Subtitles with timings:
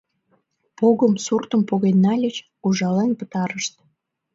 [0.77, 3.73] Погым, суртым поген нальыч, ужален пытарышт.